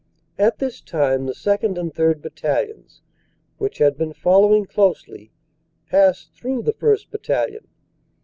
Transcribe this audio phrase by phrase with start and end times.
[0.39, 1.77] At this time the 2nd.
[1.77, 2.23] and 3rd.
[2.23, 3.03] Battalions,
[3.59, 5.31] which had been follow ing closely,
[5.85, 7.11] passed through the 1st.
[7.11, 7.67] Battalion.